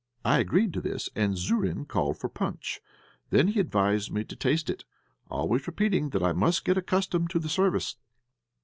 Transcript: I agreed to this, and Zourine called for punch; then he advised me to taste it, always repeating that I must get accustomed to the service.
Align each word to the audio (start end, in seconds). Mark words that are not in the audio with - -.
I 0.25 0.39
agreed 0.39 0.73
to 0.73 0.81
this, 0.81 1.09
and 1.15 1.37
Zourine 1.37 1.85
called 1.87 2.17
for 2.17 2.27
punch; 2.27 2.81
then 3.29 3.49
he 3.49 3.59
advised 3.59 4.11
me 4.11 4.23
to 4.23 4.35
taste 4.35 4.67
it, 4.67 4.83
always 5.29 5.67
repeating 5.67 6.09
that 6.09 6.23
I 6.23 6.33
must 6.33 6.65
get 6.65 6.75
accustomed 6.75 7.29
to 7.29 7.37
the 7.39 7.47
service. 7.47 7.97